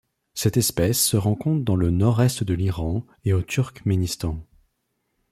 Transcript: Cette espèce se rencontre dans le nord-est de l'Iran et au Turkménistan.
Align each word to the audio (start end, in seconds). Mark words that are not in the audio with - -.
Cette 0.33 0.57
espèce 0.57 0.99
se 0.99 1.15
rencontre 1.15 1.63
dans 1.63 1.75
le 1.75 1.91
nord-est 1.91 2.43
de 2.43 2.55
l'Iran 2.55 3.05
et 3.23 3.33
au 3.33 3.43
Turkménistan. 3.43 4.41